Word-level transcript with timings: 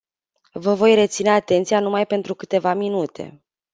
Vă 0.53 0.73
voi 0.73 0.95
reține 0.95 1.29
atenția 1.29 1.79
numai 1.79 2.05
pentru 2.07 2.35
câteva 2.35 2.73
minute. 2.73 3.43